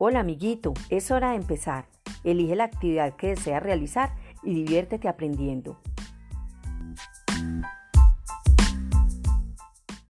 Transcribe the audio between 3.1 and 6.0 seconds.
que deseas realizar y diviértete aprendiendo.